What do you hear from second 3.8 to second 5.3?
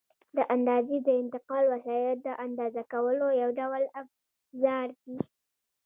افزار دي.